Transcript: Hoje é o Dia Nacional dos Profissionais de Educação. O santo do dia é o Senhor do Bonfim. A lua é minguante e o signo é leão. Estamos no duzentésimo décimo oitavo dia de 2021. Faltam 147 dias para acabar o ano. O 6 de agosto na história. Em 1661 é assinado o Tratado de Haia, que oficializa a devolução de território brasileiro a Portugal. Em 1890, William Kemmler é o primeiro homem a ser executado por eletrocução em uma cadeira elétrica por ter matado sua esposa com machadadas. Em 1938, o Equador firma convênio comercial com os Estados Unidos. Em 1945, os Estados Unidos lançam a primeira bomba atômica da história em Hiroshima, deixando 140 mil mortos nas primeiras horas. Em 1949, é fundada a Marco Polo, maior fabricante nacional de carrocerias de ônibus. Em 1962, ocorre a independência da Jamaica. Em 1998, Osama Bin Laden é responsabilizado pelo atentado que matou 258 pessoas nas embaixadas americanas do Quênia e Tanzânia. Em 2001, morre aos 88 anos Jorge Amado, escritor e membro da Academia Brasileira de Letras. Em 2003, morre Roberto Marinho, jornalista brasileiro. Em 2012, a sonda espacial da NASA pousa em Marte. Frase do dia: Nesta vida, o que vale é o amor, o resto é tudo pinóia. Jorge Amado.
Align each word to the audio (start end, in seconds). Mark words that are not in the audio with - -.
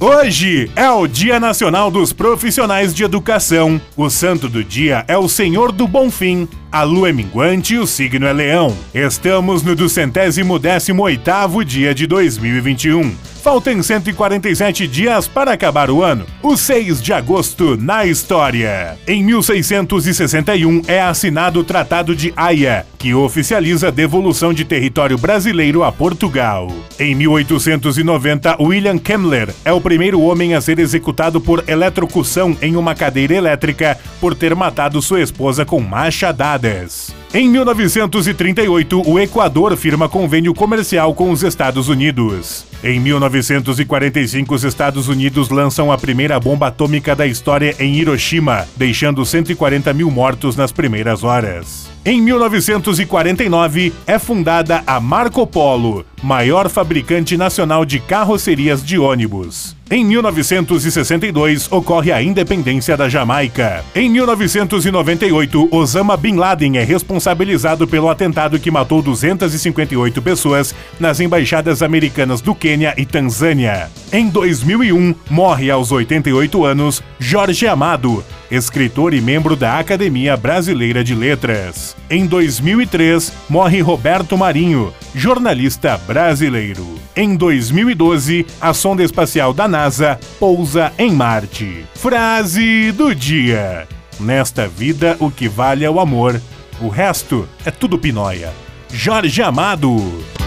Hoje 0.00 0.70
é 0.76 0.88
o 0.88 1.08
Dia 1.08 1.40
Nacional 1.40 1.90
dos 1.90 2.12
Profissionais 2.12 2.94
de 2.94 3.02
Educação. 3.02 3.80
O 3.96 4.08
santo 4.08 4.48
do 4.48 4.62
dia 4.62 5.04
é 5.08 5.18
o 5.18 5.28
Senhor 5.28 5.72
do 5.72 5.88
Bonfim. 5.88 6.48
A 6.70 6.84
lua 6.84 7.08
é 7.08 7.12
minguante 7.12 7.74
e 7.74 7.78
o 7.78 7.86
signo 7.86 8.24
é 8.24 8.32
leão. 8.32 8.76
Estamos 8.94 9.64
no 9.64 9.74
duzentésimo 9.74 10.56
décimo 10.56 11.02
oitavo 11.02 11.64
dia 11.64 11.92
de 11.92 12.06
2021. 12.06 13.12
Faltam 13.48 13.82
147 13.82 14.86
dias 14.86 15.26
para 15.26 15.52
acabar 15.52 15.90
o 15.90 16.02
ano. 16.02 16.26
O 16.42 16.54
6 16.54 17.00
de 17.00 17.14
agosto 17.14 17.78
na 17.78 18.04
história. 18.04 18.98
Em 19.06 19.24
1661 19.24 20.82
é 20.86 21.00
assinado 21.00 21.60
o 21.60 21.64
Tratado 21.64 22.14
de 22.14 22.30
Haia, 22.36 22.84
que 22.98 23.14
oficializa 23.14 23.88
a 23.88 23.90
devolução 23.90 24.52
de 24.52 24.66
território 24.66 25.16
brasileiro 25.16 25.82
a 25.82 25.90
Portugal. 25.90 26.70
Em 27.00 27.14
1890, 27.14 28.62
William 28.62 28.98
Kemmler 28.98 29.48
é 29.64 29.72
o 29.72 29.80
primeiro 29.80 30.20
homem 30.20 30.54
a 30.54 30.60
ser 30.60 30.78
executado 30.78 31.40
por 31.40 31.64
eletrocução 31.66 32.54
em 32.60 32.76
uma 32.76 32.94
cadeira 32.94 33.34
elétrica 33.34 33.98
por 34.20 34.34
ter 34.34 34.54
matado 34.54 35.00
sua 35.00 35.22
esposa 35.22 35.64
com 35.64 35.80
machadadas. 35.80 37.16
Em 37.32 37.48
1938, 37.48 39.08
o 39.08 39.18
Equador 39.18 39.74
firma 39.74 40.06
convênio 40.06 40.52
comercial 40.52 41.14
com 41.14 41.30
os 41.30 41.42
Estados 41.42 41.88
Unidos. 41.88 42.67
Em 42.82 43.00
1945, 43.00 44.54
os 44.54 44.62
Estados 44.62 45.08
Unidos 45.08 45.48
lançam 45.48 45.90
a 45.90 45.98
primeira 45.98 46.38
bomba 46.38 46.68
atômica 46.68 47.14
da 47.14 47.26
história 47.26 47.74
em 47.80 47.96
Hiroshima, 47.96 48.68
deixando 48.76 49.26
140 49.26 49.92
mil 49.92 50.08
mortos 50.12 50.54
nas 50.54 50.70
primeiras 50.70 51.24
horas. 51.24 51.90
Em 52.04 52.22
1949, 52.22 53.92
é 54.06 54.16
fundada 54.16 54.84
a 54.86 55.00
Marco 55.00 55.44
Polo, 55.44 56.06
maior 56.22 56.68
fabricante 56.68 57.36
nacional 57.36 57.84
de 57.84 57.98
carrocerias 57.98 58.84
de 58.84 58.98
ônibus. 58.98 59.76
Em 59.90 60.04
1962, 60.04 61.72
ocorre 61.72 62.12
a 62.12 62.22
independência 62.22 62.94
da 62.94 63.08
Jamaica. 63.08 63.82
Em 63.94 64.10
1998, 64.10 65.68
Osama 65.70 66.14
Bin 66.14 66.36
Laden 66.36 66.76
é 66.76 66.84
responsabilizado 66.84 67.88
pelo 67.88 68.10
atentado 68.10 68.58
que 68.58 68.70
matou 68.70 69.00
258 69.00 70.20
pessoas 70.20 70.74
nas 71.00 71.20
embaixadas 71.20 71.82
americanas 71.82 72.42
do 72.42 72.54
Quênia 72.54 72.92
e 72.98 73.06
Tanzânia. 73.06 73.90
Em 74.12 74.28
2001, 74.28 75.14
morre 75.30 75.70
aos 75.70 75.90
88 75.90 76.64
anos 76.66 77.02
Jorge 77.18 77.66
Amado, 77.66 78.22
escritor 78.50 79.14
e 79.14 79.22
membro 79.22 79.56
da 79.56 79.78
Academia 79.78 80.36
Brasileira 80.36 81.02
de 81.02 81.14
Letras. 81.14 81.96
Em 82.10 82.26
2003, 82.26 83.32
morre 83.48 83.80
Roberto 83.80 84.36
Marinho, 84.36 84.92
jornalista 85.14 85.96
brasileiro. 85.98 86.86
Em 87.16 87.36
2012, 87.36 88.46
a 88.60 88.72
sonda 88.72 89.02
espacial 89.02 89.52
da 89.52 89.66
NASA 89.66 90.18
pousa 90.38 90.92
em 90.98 91.10
Marte. 91.10 91.84
Frase 91.94 92.92
do 92.92 93.14
dia: 93.14 93.86
Nesta 94.20 94.68
vida, 94.68 95.16
o 95.18 95.30
que 95.30 95.48
vale 95.48 95.84
é 95.84 95.90
o 95.90 96.00
amor, 96.00 96.40
o 96.80 96.88
resto 96.88 97.48
é 97.64 97.70
tudo 97.70 97.98
pinóia. 97.98 98.52
Jorge 98.90 99.42
Amado. 99.42 100.37